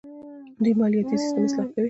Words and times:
دوی 0.63 0.73
مالیاتي 0.79 1.15
سیستم 1.23 1.41
اصلاح 1.45 1.65
کوي. 1.69 1.79